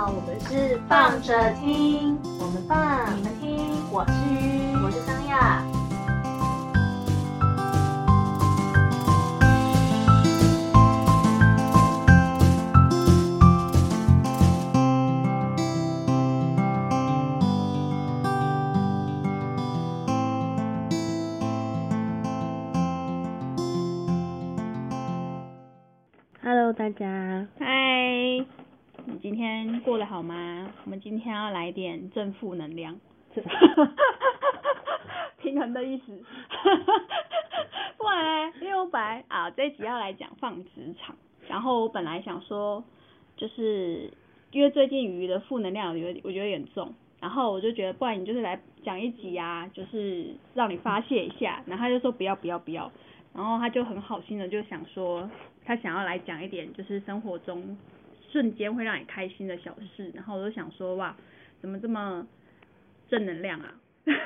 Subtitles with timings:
[0.00, 5.62] 好，我们是放着听，我们放，你们听，我是鱼，我是张亚。
[26.42, 27.06] Hello，大家，
[27.58, 27.89] 嗨，你
[29.20, 30.72] 今天过得好吗？
[30.84, 32.98] 我们今天要来点正负能量，
[35.38, 36.18] 平衡的意思。
[37.98, 41.14] 不然呢，因为我本来啊这一集要来讲放职场，
[41.48, 42.82] 然后我本来想说，
[43.36, 44.10] 就是
[44.52, 52.90] 因为最近鱼的负能量有我觉得有点重，然后我就觉得不然你就是来讲一集啊，就是让你发泄一下，然后他就说不要不要不要，
[53.34, 55.28] 然后他就很好心的就想说，
[55.66, 57.76] 他想要来讲一点就是生活中
[58.30, 61.16] 瞬间会让你开心的小事，然后我就想说哇，
[61.60, 62.26] 怎么这么
[63.08, 63.74] 正能量啊？
[64.04, 64.20] 对啊，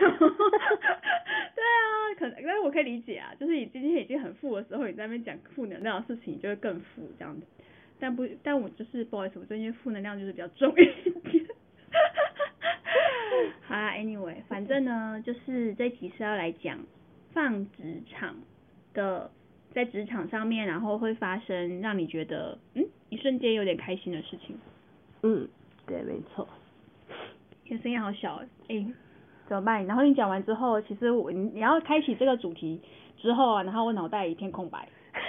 [2.18, 7.42] 可能但是我可以理解啊，就是你今天已经很富的时候，你在那边讲负能量的事情，你就会更富这样子。
[7.98, 11.46] 但不，但我就是不好意思，我最近负能量就是比较重一点。
[13.66, 16.78] 好啦，anyway，反正呢，就是这期是要来讲
[17.32, 18.36] 放职场
[18.92, 19.30] 的，
[19.72, 24.58] 在职场上面，然后会发生让你觉得嗯一瞬间有点开心的事情。
[25.22, 25.48] 嗯，
[25.86, 26.46] 对，没错，
[27.64, 28.86] 你的声音好小哎、欸，
[29.48, 29.84] 怎么办？
[29.86, 32.80] 然后你讲完之后，其实我你你要开启这个主题
[33.16, 34.88] 之后啊，然后我脑袋一片空白。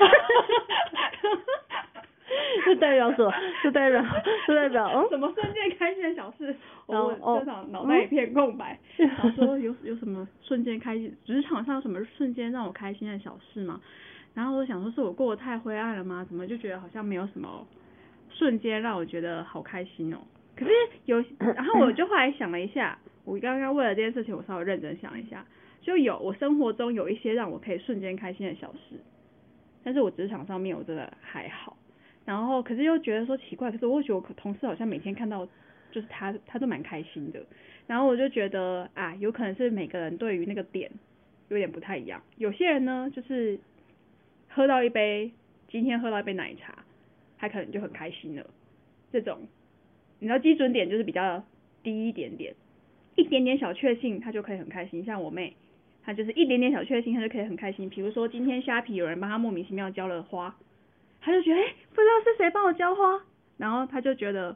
[2.65, 3.31] 这代表什么？
[3.61, 4.03] 这代表
[4.47, 6.55] 这代表哦，什么瞬间开心的小事？
[6.87, 11.15] 我哦就脑脑袋一片空白，嗯 想说有有什么瞬间开心？
[11.25, 13.79] 职场上有什么瞬间让我开心的小事吗？
[14.35, 16.23] 然后我想说，是我过得太灰暗了吗？
[16.27, 17.65] 怎么就觉得好像没有什么
[18.29, 20.17] 瞬间让我觉得好开心哦？
[20.55, 20.71] 可是
[21.05, 25.45] 有，然后我就后来想了一下，我刚刚为了这件事情，我稍微认真想一下，
[25.81, 28.99] 就有我生活中有一些让我可以瞬间开心的小事，
[29.83, 31.75] 但是我职场上面我真的还好。
[32.25, 35.45] 然后可是又觉得说奇怪，可是我觉得我同事好像每天看到
[35.91, 37.41] 就是他他都蛮开心的，
[37.87, 40.91] 然后我就觉得啊，有可能是每个人对于那个点
[41.49, 42.21] 有点不太一样。
[42.37, 43.59] 有些人呢，就是
[44.55, 45.33] 喝到一杯
[45.67, 46.73] 今天喝到一杯奶茶，
[47.37, 48.49] 他可能就很开心了。
[49.11, 49.39] 这种
[50.19, 51.43] 你知道基准点就是比较
[51.83, 52.55] 低一点点，
[53.15, 55.03] 一点点小确幸他就可以很开心。
[55.03, 55.53] 像我妹，
[56.05, 57.89] 她就是一点点小确幸，她就可以很开心。
[57.89, 60.55] 比如说今天虾皮有人帮她莫名其妙浇了花。
[61.19, 63.21] 她就觉得哎、不知道是谁帮我浇花，
[63.57, 64.55] 然后她就觉得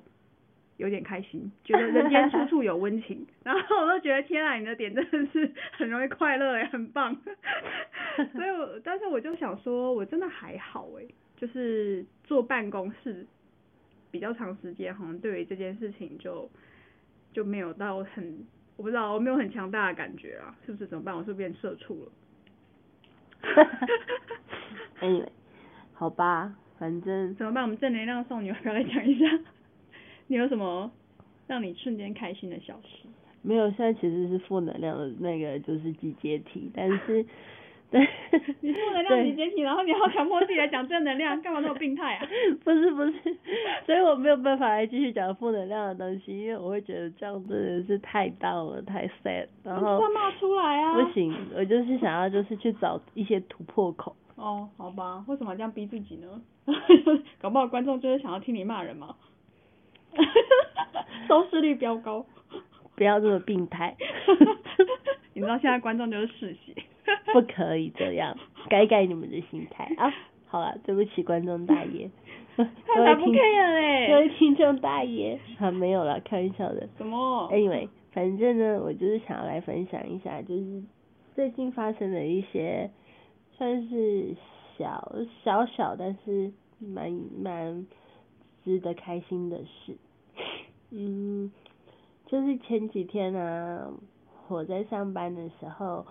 [0.80, 7.14] 有点开心，觉得人间处处有温情，然后我都觉得天啊，你的点真的是很容易快乐哎，很棒。
[8.32, 11.04] 所以我，但是我就想说，我真的还好哎，
[11.36, 13.28] 就是坐办公室
[14.10, 16.50] 比较长时间，好像对于这件事情就
[17.34, 18.48] 就没有到很，
[18.78, 20.88] 我不知道，我没有很强大的感觉啊，是不是？
[20.88, 21.14] 怎么办？
[21.14, 22.12] 我是不是变社畜了？
[25.02, 25.28] anyway，
[25.94, 27.66] 好吧，反正怎么办？
[27.66, 29.26] 我们正能量少女要不要来讲一下？
[30.30, 30.90] 你有什么
[31.48, 33.08] 让你瞬间开心的小事？
[33.42, 37.26] 没有，现在其实是负能量的那个就是集结体，但是
[37.90, 38.08] 对，
[38.60, 42.28] 你负能量集结体，然后你要强迫自己来讲正能量，干嘛那么病态啊？
[42.64, 43.14] 不是不是，
[43.88, 50.94] 所以我没有办法来继续讲负能量的东西，因为我会觉得这样真的是太 down 了，太 sad，然后要骂出来啊！
[50.94, 54.16] 不行，我就是想要就是去找一些突破口。
[54.36, 56.42] 哦，好吧，为什么要这样逼自己呢？
[57.42, 59.16] 搞不好观众就是想要听你骂人嘛，
[61.28, 62.26] 收视率飙高。
[62.96, 63.96] 不要这么病态。
[65.34, 66.76] 你知道现在观众就是嗜血。
[67.34, 68.38] 不可以这样，
[68.70, 70.14] 改改你们的心态啊！
[70.48, 72.10] 好了，对不起观众大爷，
[72.56, 72.64] 各
[73.02, 76.88] 位听，各位听众大爷，啊没有了，开玩笑的。
[76.98, 80.84] 什么？Anyway，反正呢，我就是想要来分享一下，就是
[81.34, 82.92] 最近发生的一些
[83.58, 84.36] 算是
[84.78, 85.12] 小
[85.44, 87.12] 小小，但是蛮
[87.42, 87.88] 蛮
[88.64, 89.98] 值得开心的事。
[90.92, 91.52] 嗯，
[92.26, 93.90] 就是前几天啊，
[94.48, 96.06] 我在上班的时候。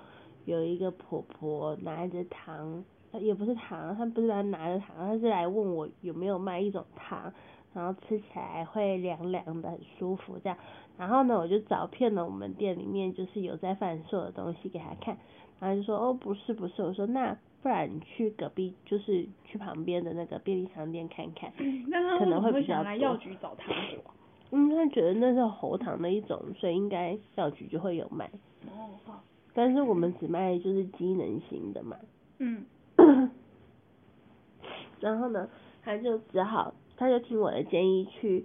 [0.45, 2.83] 有一个婆婆拿着糖，
[3.21, 7.31] 也不是糖，她不是来拿着糖，她是来问我有没有卖一种糖，
[7.75, 10.57] 然后吃起来会凉凉的，很舒服这样。
[10.97, 15.19] 然后呢，我就找遍了我们店里面就是有在贩售的东西给她看，
[15.61, 21.85] 然后就说哦不是不是，我说那不然你去隔壁就是去旁边的那个便利商店看看，嗯、
[22.19, 23.69] 可能会比较来药局找糖
[24.03, 24.15] 果。
[24.51, 28.31] 嗯，他觉得那是喉糖的一种，所以应该药局就会有卖。
[28.67, 29.23] 哦好。
[29.55, 31.97] 但是我们只卖就是机能型的嘛。
[32.39, 32.65] 嗯。
[35.01, 35.49] 然后呢，
[35.83, 38.45] 他就只好，他就听我的建议去，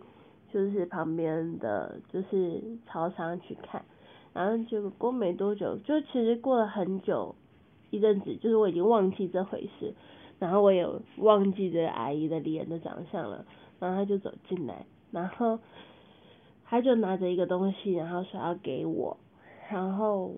[0.51, 3.83] 就是旁边的就是超商去看，
[4.33, 7.33] 然后结果过没多久，就其实过了很久
[7.89, 9.95] 一阵子，就是我已经忘记这回事，
[10.38, 13.45] 然后我也忘记这阿姨的脸的长相了，
[13.79, 15.57] 然后他就走进来，然后
[16.74, 19.16] 他就拿着一个东西，然后说要给我，
[19.70, 20.34] 然后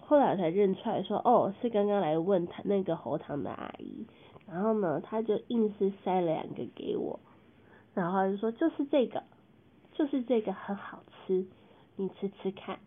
[0.00, 4.06] 后来才认出来说，哦，是刚刚来问他那个喉糖的阿姨，
[4.48, 7.20] 然后呢，他就硬是塞了两个给我，
[7.92, 9.22] 然后就说就是这个。
[9.92, 11.44] 就是这个很好吃，
[11.96, 12.78] 你吃吃看。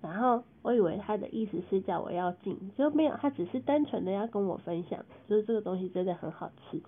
[0.00, 6.80] 然后我以为他的意思是叫我要进，就没有，他只是单纯的要跟我分享，就是这个东西真的很好吃，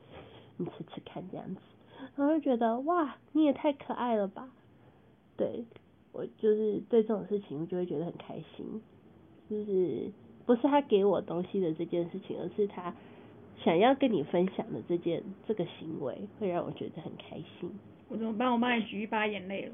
[0.58, 1.60] 你吃吃看这样子。
[2.14, 4.48] 然后就觉得哇，你也太可爱了吧。
[5.36, 5.64] 对，
[6.12, 8.80] 我就是对这种事情就会觉得很开心，
[9.48, 10.10] 就是
[10.46, 12.94] 不是他给我东西的这件事情，而是他
[13.62, 17.70] 想要跟你分享的这件这个行为，会让我觉得很开心。
[18.08, 18.50] 我怎么办？
[18.52, 19.72] 我帮你举一把眼泪了。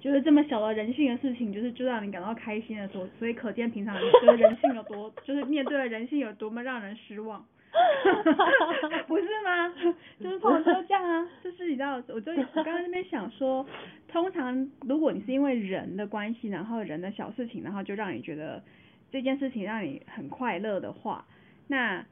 [0.00, 4.00] 就是这么小的人性的事情，就是就让你感到开心的时候，所以可见平常的
[4.34, 7.44] 人性有多，就是面对的人性有多么让人失望。
[9.06, 9.72] 不是吗？
[10.20, 13.64] 就是通常都这样啊， 就是你知道，我就我刚刚那边想说，
[14.08, 18.62] 通常如果你是因为人的关系，然后人的小事情，然后就让你觉得
[19.10, 21.24] 这件事情让你很快乐的话，
[21.68, 22.04] 那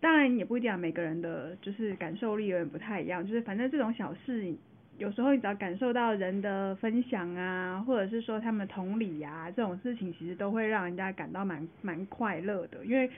[0.00, 4.54] 当然也不一定啊，每个人的就是感受力有点不太一样，就是反正这种小事。
[4.98, 12.84] 有时候你只要感受到人的分享啊，或者是说他们同理啊，这种事情其实都会让人家感到蛮蛮快乐的。
[12.84, 13.08] 因为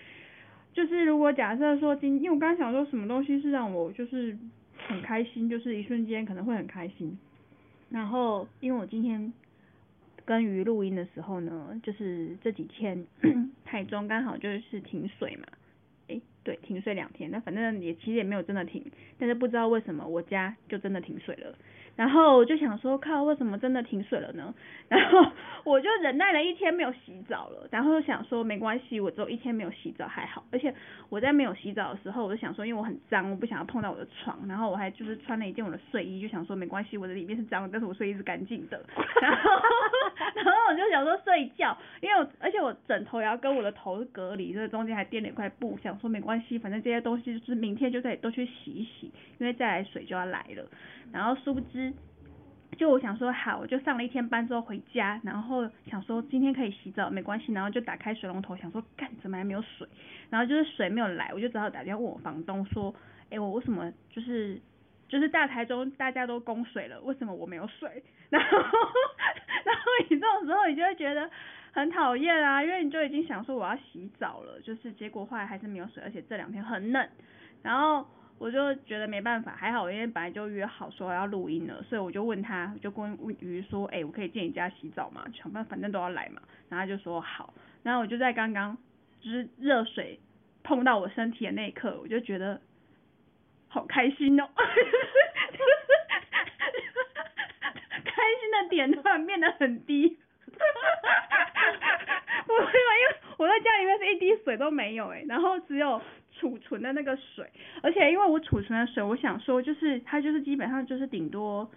[0.73, 4.37] 就是如果假设说今，因为我刚刚想说什么东西是让我就是
[4.77, 7.19] 很开心，就是一瞬间可能会很开心。
[7.91, 9.33] 然后因为我今天
[10.25, 13.05] 跟鱼录音的时候呢，就是这几天
[13.65, 15.47] 台中刚好就是停水嘛。
[16.07, 18.85] 诶对，停水两天，那反正也其实也没有真的停，
[19.19, 21.55] 但是不知道为什么我家就真的停水了。
[22.01, 24.55] 然后我就想说，靠，为什么真的停水了呢？
[24.89, 25.23] 然后
[25.65, 30.43] 我就忍耐了一天没有洗澡了，然后想说没关系，我只有一天没有洗澡还好。
[30.51, 30.75] 而且
[31.11, 38.83] 我在没有洗澡的时候，我就想说，因为我很脏，我不想要碰到我的床，然后我还就是穿了一件我的睡衣，就想说没关系，我的里面是脏的，但是我睡衣是干净的。
[39.21, 39.51] 然后
[40.37, 50.65] 然后我就想说睡觉，因为我而且我枕头也要跟我的头隔离，所以中间还垫了一块布，想说没关系，反正这些东西就是明天就可以都去洗一洗，因为再来水就要来了。
[51.13, 51.90] 然后殊不知，
[52.77, 59.87] 就我想说好，我就上了一天班之后回家，然后想说今天可以洗澡没关系，然后就打开水龙头想说干怎么还没有水，
[60.31, 62.95] 然后就是水没有来，我就只好打电话问我房东说，
[63.29, 64.59] 哎我为什么就是
[65.09, 68.03] 就是大台中大家都供水了，为什么我没有水？
[68.31, 71.29] 然后然后你这种时候你就会觉得
[71.73, 77.09] 很讨厌啊，因为你就已经想说我要洗澡了，就是结果后来还是没有水，而且这两天很冷，
[77.63, 78.07] 然后。
[78.41, 85.27] 我就觉得没办法，还好，因为本来就约好说要录音了，所以我就问他，就跟鱼说，哎，我可以进你家洗澡吗？
[85.35, 86.41] 想办法，反正都要来嘛。
[86.71, 87.53] 然后他就说好。
[87.83, 88.79] 然后我就在刚刚，
[89.21, 90.19] 就是热水
[90.63, 92.59] 碰到我身体的那一刻，我就觉得
[93.69, 94.65] 好开心哦， 开
[98.41, 100.09] 心的点突然变得很低，
[100.49, 100.53] 不
[102.55, 102.73] 会吧？
[102.73, 106.01] 因为我在家里面是一滴水都没有哎，然后只有。
[106.33, 107.45] 储存的那个水，
[107.83, 111.69] 而且因为我储存的水，我想说就是它就是基本上就是顶多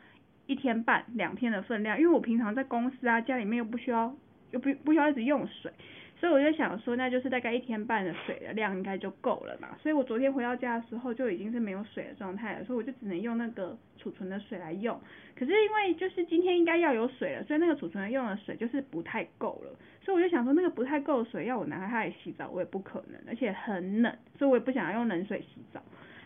[0.45, 4.15] 一天半两天的分量，因为我平常在公司啊家里面又不需要
[4.51, 5.69] 又不不需要一直用水，
[6.15, 14.97] 所以我就想说那就是大概一天半的水的量应该就够了嘛，所以我昨天回到家的时候就已经是没有水的状态了，所以我就只能用那个储存的水来用，
[15.35, 19.75] 可是因为就是今天应该要有水了，所以那个储存用的水就是不太够了。
[20.03, 25.81] 所以我就想说，那个不太够水，要我拿它来洗澡，我也不可能，而且很冷，所以我也不想要用冷水洗澡。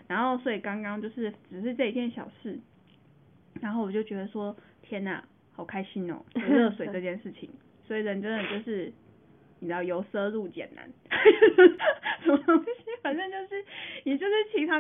[0.07, 2.59] 然后，所以刚刚就是只是这一件小事，
[3.61, 7.49] 然后我就觉得说，天呐，好开心哦，热水这件事情。
[7.85, 8.91] 所以人真的就是。
[9.59, 10.87] 你知道由奢入俭难，
[12.21, 12.63] 什么东？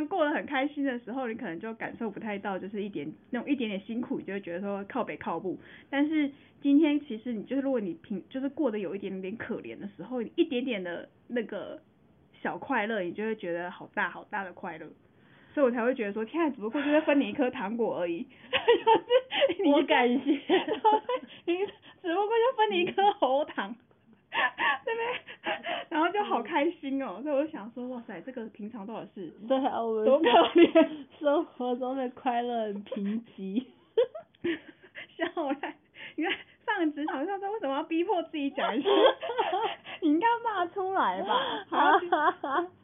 [0.05, 5.57] 过得很开心的时候，你可能就感受不太到，就是一点那种一点点辛苦，你就会觉得说靠北靠步。
[5.89, 6.29] 但是
[6.61, 11.79] 今天其实你就是，如果你平就是过得有一点点可怜的时候，一点点的那个
[12.41, 14.85] 小快乐，你就会觉得好大好大的快乐。
[15.53, 18.23] 所以我才会觉得说，天啊，只不过就是分你一颗糖果而已。
[19.57, 20.31] 就是我感谢。
[21.45, 21.55] 你
[22.01, 23.75] 只不过就分你一颗喉糖。
[24.85, 25.53] 对不对？
[25.89, 30.89] 然后就好开心哦，所以我就想说，哇塞，这个平常多少事对啊，我们多可怜，
[31.19, 33.65] 生活中的快乐很贫瘠。
[35.17, 35.25] 笑
[35.61, 35.75] 来，
[36.15, 36.33] 你看
[36.65, 38.87] 上职场上，他为什么要逼迫自己讲一些
[40.01, 42.07] 你应该骂出来吧，还要去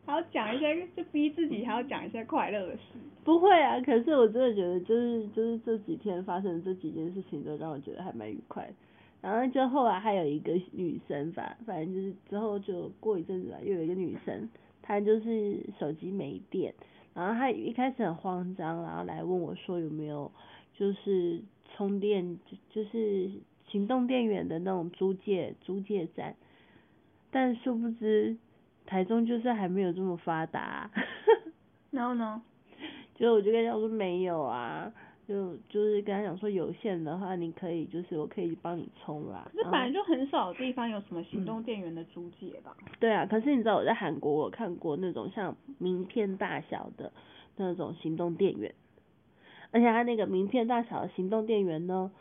[0.06, 2.82] 还要讲一些，就逼自己还要讲一些快乐的事。
[3.24, 8.74] 不会啊，可是我真的觉得就是就是这几天发生的这几件事情都让我觉得还蛮愉快的。
[9.24, 14.50] 然后就后来还有一个女生吧，反正就是之后就过一阵子吧，又有一个女生，
[14.82, 16.74] 她就是手机没电，
[17.14, 20.30] 然后她一开始很慌张，然后来问我说有没有
[20.74, 21.42] 就是
[21.74, 23.32] 充电就就是
[23.70, 26.36] 行动电源的那种租借租借站，
[27.32, 28.36] 但殊不知
[28.86, 30.92] 台中就是还没有这么发达。
[31.92, 32.44] 然后呢？
[33.16, 34.92] 就我就跟他讲说没有啊，
[35.28, 39.48] 就就是跟他讲说有线的话，你可以就是我可以帮你充啦。
[39.54, 42.76] 可是本来就很少地方有什么行动电源的租借吧？
[43.00, 47.12] 对啊，可是你知道我在韩国我看过那种像名片大小的
[47.56, 48.74] 那种行动电源，
[49.72, 52.12] 而且它那个名片大小的行动电源呢，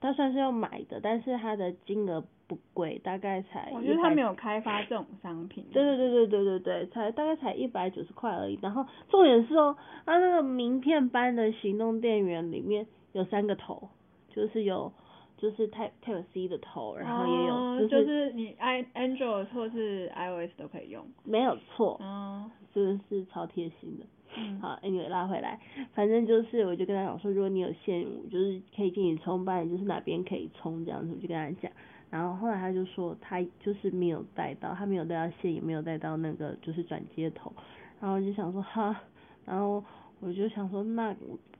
[0.00, 2.24] 它算是要买的，但是它的金额
[2.54, 5.64] 不贵，大概才我觉得他没有开发这种商品。
[5.72, 8.58] 对对对对对对对，才大概才一百九十块而已。
[8.60, 13.88] 然后重点是哦，他那个名片般的行动电源里面有三个头，
[14.28, 14.92] 就是有
[15.38, 21.04] 就是 Type Type C 的头，然后也有、哦就是你 i Android 或是 iOS 都可以用。
[21.24, 24.04] 没有错，哦，真的是超贴心的。
[24.34, 25.60] 嗯，好，anyway 拉回来，
[25.92, 31.70] 反正就是我就跟他讲说，如果你有线，我就是可以给你充，不然就是哪边可以充这样子，我就跟他讲。
[32.12, 37.50] 然后后来他就说他就是没有带到，他没有带到线，也没有带到那个就是转接头。
[37.98, 39.00] 然后我就想说哈，
[39.46, 39.82] 然后
[40.20, 41.16] 我就想说那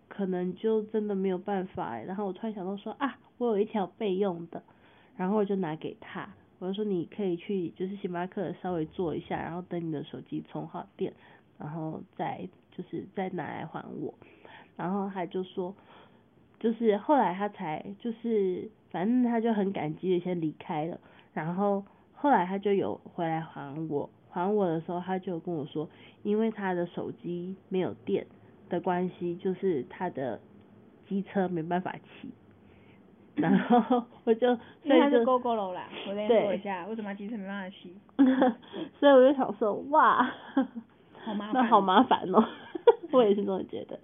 [0.08, 2.04] 可能就真的没有办法欸。
[2.04, 4.62] 然后我突然想到说啊，我有一条备用的，
[5.16, 6.28] 然后我就拿给他，
[6.58, 11.14] 我就说你可以去就是星巴克稍微坐一下，然后等你的手机充好电，
[11.58, 14.12] 然后再就是再拿来还我。
[14.76, 15.74] 然后他就说，
[16.62, 20.96] 就是后来他才就是反正他就很感激的先离开了，
[21.34, 25.88] 然后后来他就有回来还我，还我的时候他就跟我说，
[26.22, 28.24] 因为他的手机没有电
[28.68, 30.40] 的关系，就是他的
[31.08, 32.30] 机车没办法骑，
[33.34, 34.54] 然后我就
[34.86, 37.92] 所以就 GoGo 啦，我跟你对说一下，为什么机车没办法骑？
[39.00, 40.22] 所以我就想说，哇，
[41.24, 42.44] 好麻烦那好麻烦哦，
[43.12, 43.98] 我也是这么觉得。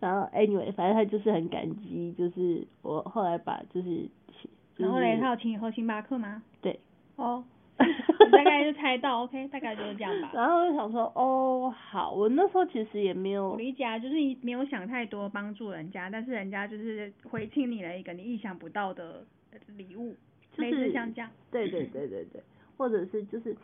[0.00, 6.42] 然后 anyway，反正他就是很感激，就是我后来把就是，就是、然后嘞，他有请你喝星巴克吗？
[6.60, 6.78] 对，
[7.16, 7.44] 哦，
[7.78, 10.30] 你大概就猜到，OK，大概就是这样吧。
[10.34, 19.24] 然后我就想说，哦，好，我那时候其实也没有我，理解啊，就是你没有想太多帮助人家，但是人家就是回敬你了一个你意想不到的
[19.76, 20.14] 礼物，
[20.56, 21.30] 类就是似像这样。
[21.50, 22.42] 对对对对对，
[22.76, 23.56] 或者是就是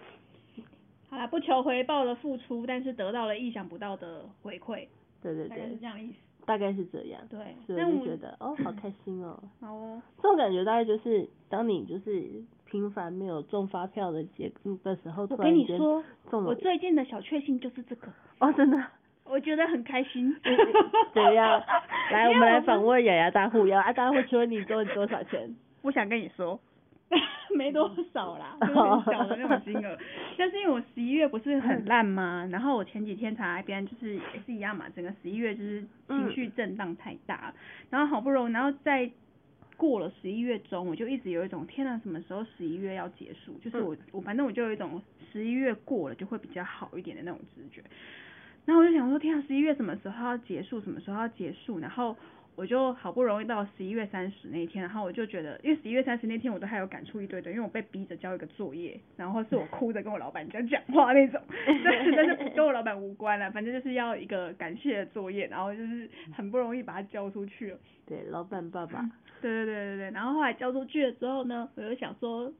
[1.10, 4.86] 好啦，不求回报的付出，但是得到了意想不到的回馈，
[5.22, 6.14] 对对大概是对这，样的意思。
[6.46, 7.20] 大概是这样。
[7.30, 9.38] 对，所以但我觉得，哦，好开心哦。
[9.60, 18.08] 好哦，这种感觉大概就是，当你就是平凡没有中发票的结的时候，我突然间跟你说，中了我最近的小确幸就是这个，
[18.40, 18.78] 哦，真的。
[19.24, 20.36] 我觉得很开心。
[21.14, 21.62] 怎样？
[22.12, 22.88] 来，我们来访问。
[22.88, 25.56] 问雅雅大户，雅雅大户，请问你中了多少钱？
[25.80, 26.60] 不想跟你说，
[27.54, 29.96] 没多少啦，就是很小的那种金额。
[30.36, 32.48] 但是因为我十一月不是很烂吗？
[32.50, 37.54] 然后我前几天才那边就是也是一样嘛，整个十一月就是情绪震荡太大，
[37.90, 39.08] 然后好不容易，然后在
[39.76, 43.58] 过了十一月中，我就一直有一种天呐，什么时候十一月要结束？
[43.62, 45.00] 就是我我反正我就有一种
[45.32, 47.82] 十一月过了就会比较好一点的那种直觉。
[48.64, 50.80] 然后我就想说，天啊，十一月什么时候要结束？
[50.80, 51.78] 什么时候要结束？
[51.80, 52.16] 然后
[52.56, 61.40] 我就好不容易到十一月三十那一天，然后我就觉得，因为十一月三十那天我都还有感触一堆的，因为我被逼着交一个作业，然后是我哭着跟我老板讲讲话那种，
[61.84, 67.78] 但是但是跟我老板无关了，反正就是要一个感谢的作业，然后就是很不容易把它交出去了。
[68.06, 69.00] 对，老板爸爸。
[69.40, 72.52] 对对对对对，然后后来交出去了之后呢，我就想说。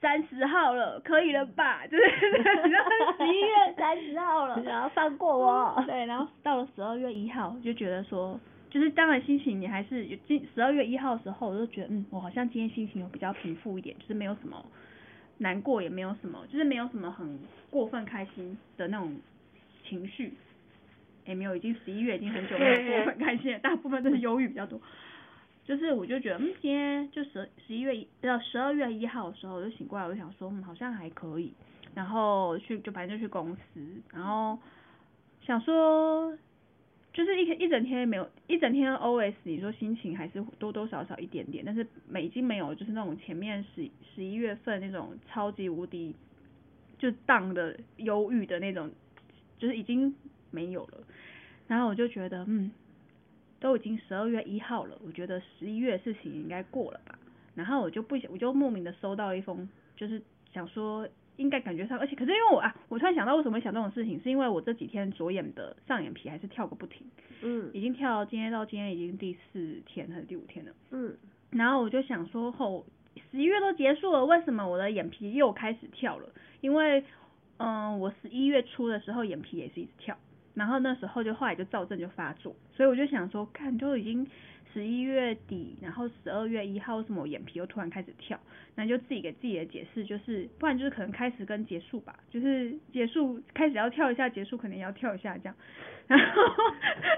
[0.00, 1.84] 三十号了，可以了吧？
[1.88, 2.04] 就是
[3.18, 5.82] 十一月三十号了，你想要放过我？
[5.88, 8.38] 对，然后到了十二月一号，我就觉得说，
[8.70, 14.64] 就是当然心情你还是有今十二月一号的时候，我就觉得嗯，我好像今天心情有比较平复一点，就是没有什么
[15.38, 17.38] 难过，也没有什么，就是没有什么很
[17.70, 19.16] 过分开心的那种
[19.84, 20.32] 情绪。
[21.26, 24.80] 也没有，已经十一月已经很久没有过分开心了，大部分都是忧郁比较多。
[25.66, 31.52] 就是我就觉得，嗯，今天就十十一月一到十二月一号的时候，我就醒过来，我就想说，嗯，好像还可以。
[31.94, 34.58] 然后去就反正就去公司，然后
[35.42, 36.32] 想说，
[37.12, 46.14] 就是一天一整天没有一整天 OS，你说心情还是多多少少一点点，但是没已经没有就是那种前面十十一月份那种超级无敌
[46.98, 48.90] 就荡的忧郁的那种，
[49.58, 50.14] 就是已经
[50.50, 50.98] 没有了。
[51.66, 52.70] 然后我就觉得，嗯。
[53.60, 57.18] 都已经十二月一号了，我觉得十一月事情应该过了吧。
[57.56, 60.22] 然后我就不想，我就莫名的收到一封，就是
[60.52, 67.06] 想说应该感觉上，而且可是因为我啊，我突然想到为什么会想这种事情，是因为我这几天左眼的上眼皮还是跳个不停，
[67.42, 70.72] 嗯已经跳今天到今天已经第四天还是第五天了。
[70.90, 71.16] 嗯
[71.50, 72.84] 然后我就想说，后
[73.30, 76.28] 十一月都结束了，为什么我的眼皮又开始跳了？
[76.60, 77.02] 因为，
[77.56, 80.16] 嗯，我十一月初的时候眼皮也是一直跳，
[80.54, 84.26] 然后那时候就后来就躁症就发作，所以我就想说，看都已经
[84.72, 88.38] 十一月底，然后十二月一号，为什么我眼皮又突然开始跳？
[88.74, 95.54] 那就自己给自己的解释就是，不然就是可能开始跟结束吧，就是结束开始要跳一下，结束可能也要跳一下这样，
[96.06, 96.42] 然后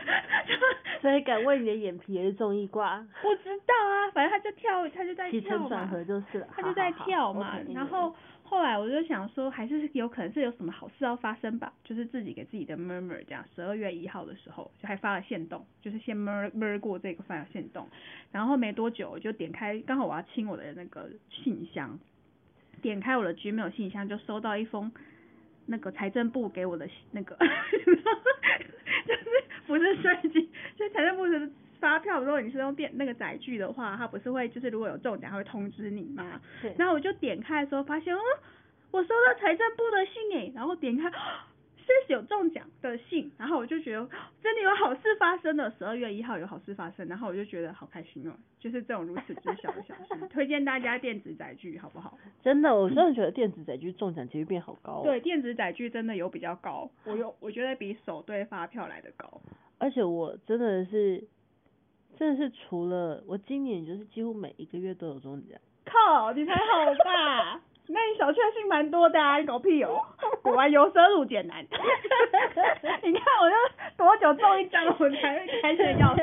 [1.03, 6.49] 所以敢问你的眼皮也是中一卦，不知道啊，反正他就跳，他就在起跳嘛承转，合就是了。
[6.53, 8.15] 他就在好好好跳嘛然后
[8.51, 17.89] 后来我就想说，还是有可能是有什么好事要发生吧，就是自己给自己的 murmur 这样，十二月一号的时候就还发了线动，就是先 mur mur 过这个发了线动，
[18.33, 21.97] 然后没多久我就点开，刚好我要清我的那个信箱，
[22.83, 24.91] 点开我的 Gmail 信箱就收到一封
[25.67, 27.37] 那个财政部给我的那个，
[29.07, 31.49] 就是不是税金，就财政部的
[31.81, 36.41] 发票，如果你是用电那个载具的话，它不是会就是如果有中奖，它会通知你吗？
[36.63, 38.21] 对然后我就点开的时候发现，哦，
[38.93, 41.11] 我收到财政部的信诶，然后点开。
[42.07, 44.09] 是有中奖的信，然后我就觉得
[44.41, 45.69] 真的有好事发生了。
[45.77, 52.17] 十二月一号有好事发生，然后我就觉得好开心哦，就是这种如此之小的小事， 推荐大家电子载具好不好？
[52.45, 55.03] 真的，我真的觉得电子载具中奖几率变好高、哦。
[55.03, 59.41] 对，，电子载具真的有比较高，我有我觉得比手对发票来的高。
[59.79, 61.25] 而且我真的是，
[62.21, 65.59] 真的是除了我今年就是几乎每一个月都有中奖。
[65.87, 67.59] 靠，你才好吧？
[67.89, 69.99] 那你小确幸蛮多的啊，你搞屁哦！
[70.45, 71.65] 果然由奢入俭难。
[71.65, 73.57] 你看我就
[73.97, 76.23] 多久中一张，我才会开心要死。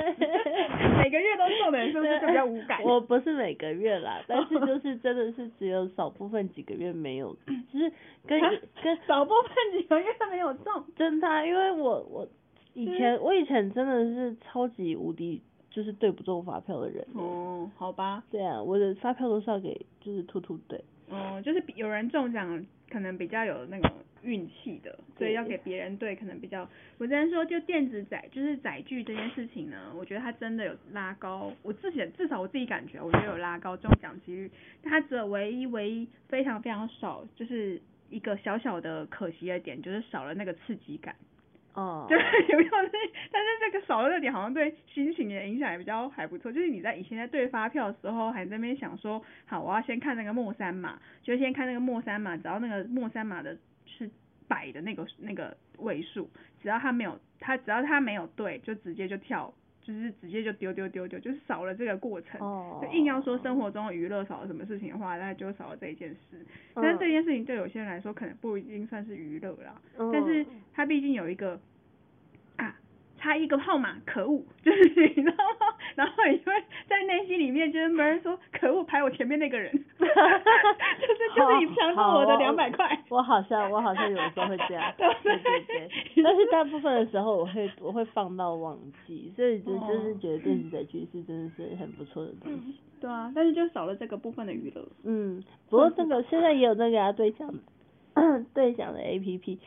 [1.01, 2.79] 每个月都中的人是不是就比较无感？
[2.85, 7.35] 我不是每个月啦，但是就是真的是只有少部分几个月没有，
[7.73, 7.91] 就是
[8.27, 8.39] 跟
[8.83, 10.85] 跟少部分几个月没有中。
[10.95, 12.27] 真的啊、因为我我
[12.75, 17.21] 以前我以前真的是超级无敌就是对不中发票的人欸。
[17.21, 20.83] 哦，好吧，对啊，我的发票都是要给就是兔兔对。
[21.09, 23.91] 哦，就是有人中奖，可能比较有那种
[24.23, 26.67] 运气的，所以对要给别人对，可能比较。
[26.97, 34.51] 我只能说，就电子载，就是载具这件事情呢，我觉得它真的有拉高，我自己至少我自己感觉，我觉得有拉高中奖几率，
[34.83, 41.15] 但它只有唯一唯一非常非常少，就是一个小小的可惜的点，就是少了那个刺激感。
[41.77, 42.05] 哦。
[42.09, 42.17] 对，
[42.49, 42.89] 有没有那？
[43.31, 46.51] 但是这个少了这点，好像对心情的影响也比较还不错。
[46.51, 54.09] 就是你在以前在对发票的时候，还在那边想说，好，我要先看那个莫三码，就先看那个莫三码，只要那个莫三码的是
[54.47, 56.29] 摆的那个那个位数，
[56.61, 59.53] 只要它没有，它只要它没有对，就直接就跳。
[59.87, 62.41] 就是直接就丢丢丢丢，就是少了这个过程。
[62.41, 66.45] 哦就硬要说生活中的娱乐少了什么事情的话，那就少了这一件事。
[66.75, 69.81] 但是这件事情对有些人来说，可能不一定算是娱乐啦。
[69.97, 71.59] 嗯但是它毕竟有一个啊，
[73.27, 75.67] 差一个号码，可恶， 就是你知道吗？
[75.95, 76.53] 然后你就会
[76.87, 80.13] 在内心里面就是闷说，可恶，排我前面那个人， 就是
[81.35, 82.87] 就是你抢走我的两百块。
[83.09, 85.65] 我好像我好像有时候会这样， 对对对
[86.15, 92.75] 对，但是大部分的时候我会我会放到忘记，所以就哦就是觉得电子载具是真的是很不错的东西。
[93.01, 94.87] 对啊，但是就少了这个部分的娱乐。
[95.03, 97.53] 嗯，不过这个现在也有那个啊对讲
[98.53, 99.59] 对讲的 A P P，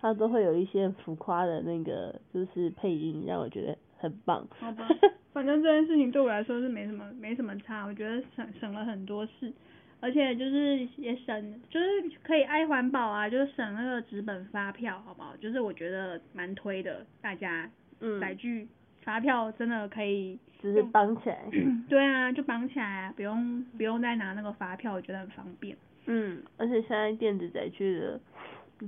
[0.00, 4.46] 它都会有一些浮夸的那个就是配音，让我觉得很棒。
[4.58, 4.88] 好吧，
[5.32, 9.52] 反正这件事情对我来说是没什么没什么差，我觉得省省了很多事，
[10.00, 11.86] 而且就是也省，就是
[12.22, 15.36] 可以爱环保啊，就是省那个纸本发票，好不好？
[15.36, 17.68] 就是我觉得蛮推的，大家
[18.00, 18.68] 嗯，载具
[19.02, 21.38] 发票真的可以，只是绑起来。
[21.88, 25.76] 对啊，就绑起来啊，不用不用再拿那个发票，我觉得很方便。
[26.06, 28.18] 嗯，而且现在电子载具的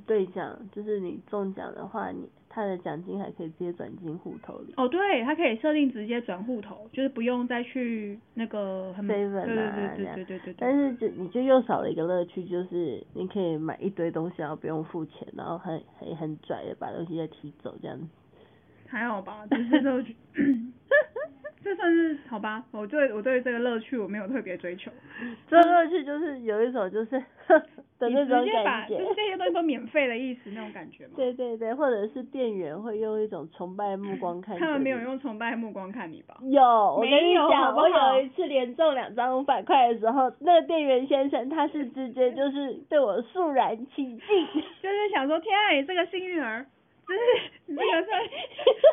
[0.06, 4.74] 兑奖，就是你中奖的话，你他的奖金还可以直接转进户头里。
[4.76, 10.54] 哦，对，他可以设定直接转户头，就是不用再去那个很 Seven 对对啊对对对对对对。
[10.58, 18.06] 但是就你就又少了一个乐趣，就是你可以买一堆东西，然后不用付钱，然后很很很拽的把东西再提走这样子。
[18.88, 20.16] 还好吧，就是乐趣，
[21.62, 22.64] 这算是好吧。
[22.72, 24.90] 我对我对这个乐趣我没有特别追求，
[25.46, 27.22] 这乐趣就是有一种就是
[28.00, 28.98] 的你那种直接把感觉。
[28.98, 31.12] 就是这些东西都免费的意思那种感觉吗。
[31.14, 36.36] 对对对，或者是店员会用一种崇拜的目光看着他们没有用崇拜目光看你吧？
[36.42, 44.16] 有，我跟你讲，我有一次连中两张五百块的时候，那个店员先生他是直接就是对我肃然起敬。
[44.82, 46.64] 就是想说，天啊，你这个幸运儿，
[47.06, 47.20] 就是
[47.68, 48.22] 这个算，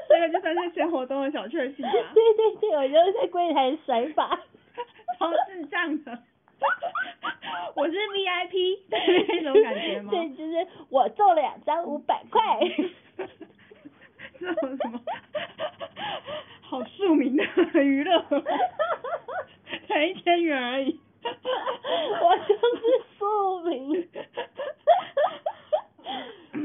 [0.09, 4.37] 这个就算是生活中的小确幸吧，对对对，我就是在柜台甩把。
[5.17, 6.19] 超智障的。
[7.75, 10.11] 我是 VIP 的 那种感觉吗？
[10.11, 12.41] 对，就是我中了两张五百块。
[14.39, 15.01] 这种什么？
[16.61, 17.43] 好庶民的
[17.83, 18.23] 娱乐，
[19.87, 20.99] 才一千元而已。
[21.23, 24.07] 我就是庶民。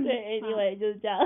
[0.05, 1.19] 对，anyway 就是这样。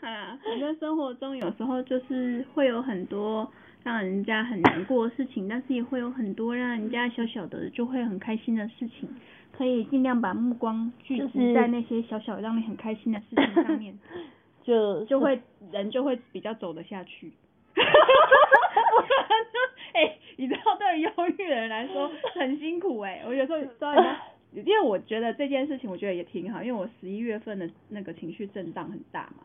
[0.00, 3.50] 啊，反正生活中有时候就是会有很多
[3.84, 9.08] 让人家很难过的事情，但是也会有很多让人家小小的就会很开心的事情，
[9.52, 13.96] 可以尽量把目光聚集在那些小小让你很开心的事情上面，
[14.64, 17.30] 就就会人就会比较走得下去。
[17.76, 19.34] 哈哈哈哈哈！
[19.94, 23.92] 哎，你知道对于忧郁的人来说很辛苦哎，我有时候知道
[24.54, 29.44] 因为我觉得这件事情我觉得也挺好，因为我十一月份的那个情绪震荡很大嘛。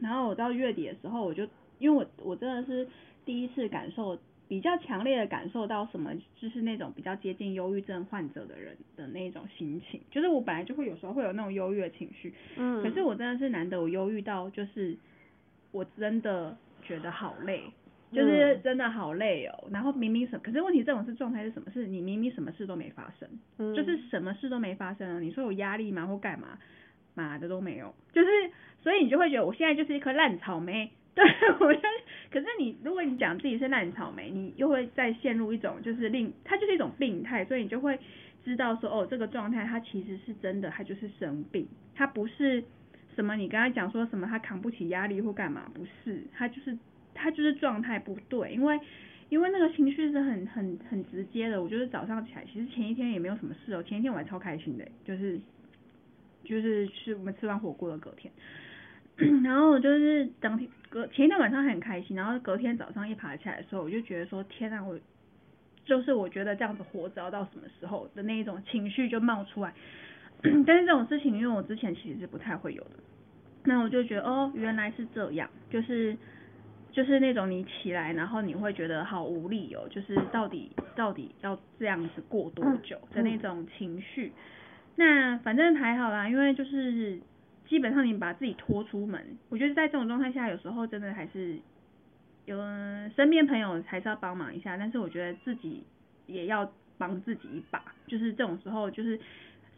[0.00, 1.46] 然后我到月底的时候，我就
[1.78, 2.88] 因为我我真的是
[3.24, 14.96] 第一次感受比较强烈的感受到什么，就是那种比较接近忧郁症患者的人的那种心情，就是我本来就会有时候会有那种忧郁的情绪，嗯，可是我真的是难得我忧郁到，就是
[15.70, 17.62] 我真的觉得好累，
[18.12, 19.68] 就是真的好累哦。
[19.70, 21.70] 然后明明什，可是问题这种是状态是什么？
[21.70, 25.20] 是你明明什么事都没发生，嗯，就是什么事都没发生啊？
[25.20, 26.06] 你说有压力吗？
[26.06, 26.58] 或干嘛？
[27.14, 28.28] 妈的都没有，就是。
[28.82, 31.24] 所以你就会觉得我现在就是一颗烂草莓， 对
[31.60, 31.80] 我就，
[32.30, 37.98] 可是你如果你讲自己是烂草莓，你又会再陷入一种就是令它就是一种病态，所以你就会
[38.44, 42.64] 知道说哦这个状态它其实是真的，它就是生病，它不是
[43.14, 46.76] 什么你跟他讲说什么他扛不起压力或干嘛，不是，他就是
[47.12, 48.80] 他就是状态不对，因为
[49.28, 55.38] 因为那个情绪是很很很直接的，我就是早上起来其实前一天也没有什么事哦，前一天我还超开心的，就是
[56.42, 58.32] 就是吃我们吃完火锅的隔天。
[59.44, 64.98] 然后我就是当天隔前一天晚上很开心，然后隔天早上一爬起来的时候，我就觉得说天啊，我
[65.84, 69.72] 就是我觉得这样子活着要到什么时候的那一种情绪就冒出来。
[70.66, 72.90] 但是这种事情，因为我之前其实是不太会有的，
[73.64, 76.16] 那我就觉得哦，原来是这样，就是
[76.90, 84.32] 就是那种你起来，然后你会觉得好无力哦，就是到底到底要这样子过多久的那种情绪。
[84.96, 87.20] 那反正还好啦，因为就是。
[87.72, 91.58] 基本上你把自己拖出门，我觉得在这种状态下，有时候真的还是
[92.44, 92.58] 有
[93.16, 95.82] 身边朋友还是要帮忙一下，但是我觉得自己
[96.26, 99.18] 也要帮自己一把，就是这种时候就是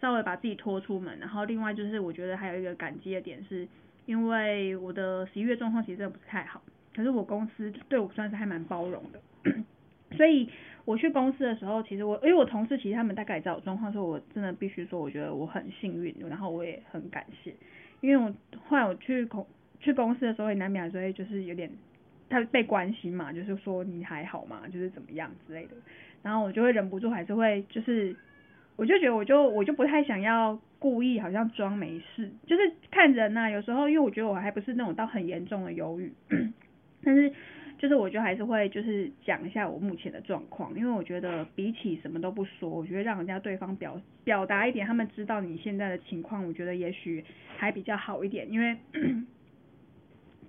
[0.00, 3.68] 稍微把自己拖出门，然后另外就是我觉得还有一个感激的点是，
[4.06, 6.60] 因为我的十一月状况其实真的不是太好，
[6.96, 9.52] 可是我公司对我算是还蛮包容的，
[10.18, 10.50] 所以。
[10.84, 17.54] 我去公司的时候，其实我因为我同事其实他们大概也知道我状况，所以我真的必须说，我觉得我很幸运，然后我也很感谢，
[18.02, 18.34] 因为我
[18.68, 19.46] 后来我去公
[19.80, 21.70] 去公司的时候，也难免所以就是有点
[22.28, 24.62] 他被关心嘛，就是说你还好吗？
[24.70, 25.70] 就是怎么样之类的，
[26.22, 28.14] 然后我就会忍不住还是会就是，
[28.76, 36.12] 我就觉得我就我就不太想要故意好像装没事，就是看人呐，有时候因为我觉得我还不是那种到很严重的忧郁，
[37.02, 37.32] 但是。
[37.78, 47.24] 就是我觉得还是会就是讲一下我目前的状况，因为我觉得比起什么都不说，我觉得让人家对方表表达一点，他们知道你现在的情况，我觉得也许
[47.56, 48.76] 还比较好一点，因为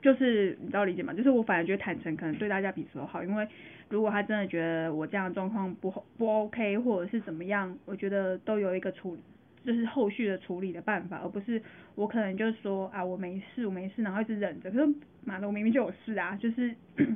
[0.01, 1.13] 就是你知道理解吗？
[1.13, 3.47] 就是我反而觉得坦诚可能对大家比什么好，因为
[3.89, 9.21] 如果他真的觉得我这样的状况不不 OK 或者是怎么样，我觉得都有一个处理
[9.65, 11.61] 就是后续的处理的办法，而不是
[11.95, 16.75] 我可能就说啊我没事我没事，然后一直忍着，可是妈的我明明就有事啊，就是。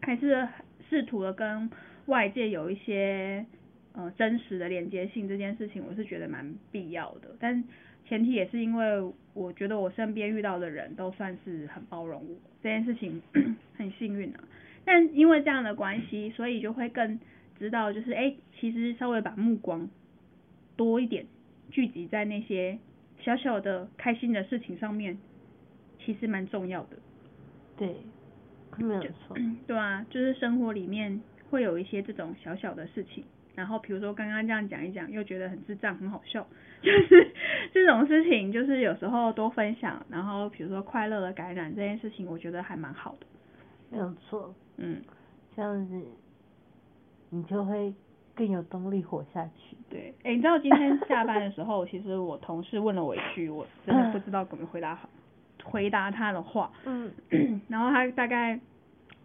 [0.00, 0.48] 还是
[0.88, 1.68] 试图的跟
[2.06, 3.44] 外界有一些
[3.92, 7.36] 呃真实的连接性，这件事情我是觉得蛮必要的。
[7.38, 7.62] 但
[8.06, 13.20] 前提也是因为我觉得我身边遇到的人都算是很包容我，这件事情
[13.76, 14.40] 很幸运啊。
[14.86, 17.20] 但因为这样的关系，所以就会更
[17.58, 19.90] 知道，就是哎，其实稍微把目光
[20.74, 21.26] 多一点
[21.70, 22.78] 聚集在那些
[23.20, 25.18] 小小的开心的事情上面，
[25.98, 26.96] 其实蛮重要的。
[27.76, 27.96] 对。
[28.76, 33.24] 没有错， 对啊，就是生活里面会有一些这种小小的事情，
[33.56, 36.46] 然后比如说刚刚这样讲一讲，又觉得很智障，很好笑，
[36.80, 37.32] 就是
[37.72, 43.26] 这种事情，就是有时候多分享，然后比如说快乐的感染这件事情，我觉得还蛮好的。
[43.90, 45.02] 没有错，嗯，
[45.56, 46.00] 这样子
[47.30, 47.92] 你就会
[48.38, 49.76] 更有动力活下去。
[49.90, 55.08] 对，哎，你知道今天下班的时候，其实我同事问了我一句，我真的不知道怎么回答好。
[55.64, 57.12] 回答他的话，嗯，
[57.68, 58.58] 然后他大概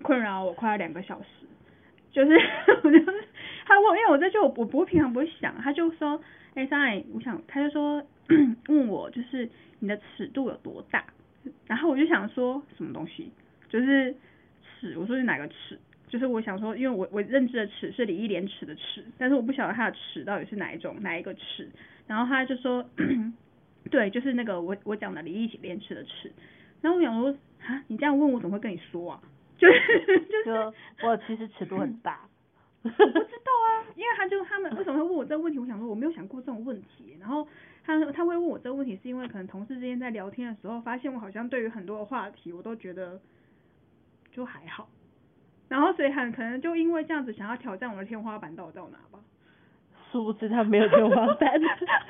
[0.02, 1.46] 困扰我快要两个小时，
[2.12, 2.32] 就是
[2.84, 3.06] 我就是
[3.66, 6.20] 他问，因为我这就我我不会平常不会想，他就说，
[6.56, 8.04] 哎，三海，我想他就说
[8.68, 9.48] 问我就是
[9.80, 11.06] 你的尺度有多大，
[11.68, 13.32] 然后我就想说什么东西，
[13.70, 14.14] 就是
[14.80, 15.80] 尺，我说是哪个尺，
[16.14, 21.68] 就是我想说，因为我我认知的尺是礼义廉耻的耻，但是我不晓得他的尺到底是哪一种哪一个尺，
[22.06, 22.86] 然后他就说，
[23.90, 26.32] 对，就是那个我我讲的礼义廉耻的耻，
[26.82, 29.20] 然后我想说，啊，你这样问我怎么会跟你说啊？
[29.58, 32.20] 就是就是我其实尺度很大。
[32.84, 35.58] 我不知道啊，因为他就他们为什么会问我这个问题？
[35.58, 37.18] 我想说我没有想过这种问题。
[37.20, 37.48] 然后
[37.84, 43.20] 他他会问我这个问题，是因为可能同事之间在聊天的时候，发现我好像对于很多的话题我都觉得
[44.32, 44.88] 就还好。
[45.70, 49.20] 然后所以很可能就因为这样子想要挑战我的天花板到底到哪吧。
[50.12, 51.60] 殊不知他没有天花板。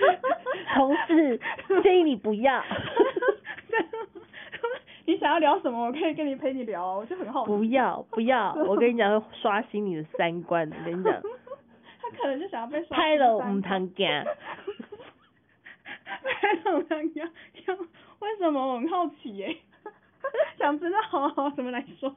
[0.75, 1.39] 同事
[1.83, 2.63] 建议你不要。
[5.05, 5.85] 你想要聊什么？
[5.87, 7.45] 我可以跟你陪你聊，我就很好。
[7.45, 11.13] 不要不要，我跟你讲会刷新你的三观，我跟你讲。
[12.01, 12.97] 他可能就想要被刷。
[12.97, 14.07] 拍了唔通惊。
[16.23, 17.23] 拍了唔通惊，
[18.19, 19.57] 为什么我很好奇耶？
[20.57, 22.15] 想知道好好怎么来说。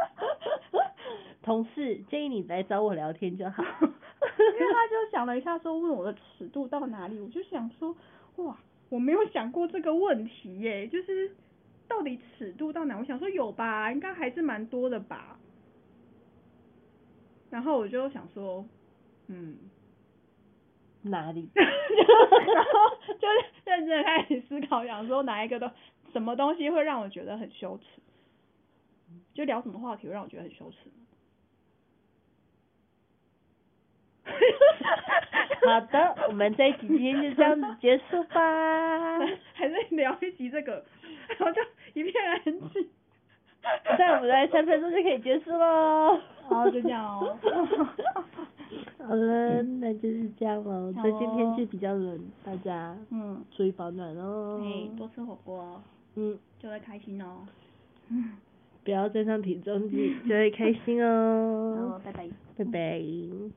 [1.42, 3.62] 同事建议你来找我聊天就好。
[3.62, 7.96] 因为他就想了一下，说问我的尺度到哪里，我就想说，
[8.36, 8.56] 哇，
[8.88, 11.34] 我没有想过这个问题耶，就是。
[11.90, 12.96] 到底尺度到哪？
[12.96, 15.36] 我想说有吧，应该还是蛮多的吧。
[17.50, 18.64] 然后我就想说，
[19.26, 19.56] 嗯，
[21.02, 21.50] 哪里？
[21.56, 22.70] 然后
[23.18, 23.26] 就
[23.64, 25.68] 认真开始思考，想说哪一个都
[26.12, 28.00] 什么东西会让我觉得很羞耻？
[29.40, 30.76] 就聊什么话题会让我觉得很羞耻？
[35.66, 39.18] 好的，我们这一集今天就这样子结束吧。
[39.54, 40.84] 还是聊一集这个，
[41.38, 41.62] 然后就。
[41.92, 42.88] 一片安静，
[43.98, 46.20] 再不再三分钟就可以结束喽。
[46.44, 47.36] 好，就这样哦。
[48.98, 50.92] 好了，那就是这样喽。
[51.02, 54.60] 最近天气比较冷，大家嗯注意保暖哦。
[54.62, 55.82] 哎，多吃火锅。
[56.14, 57.44] 嗯，就会开心哦。
[58.08, 58.36] 嗯，
[58.84, 61.92] 不要再上体重计， 就会开心哦。
[61.92, 62.28] 好，拜拜。
[62.56, 63.50] 拜拜。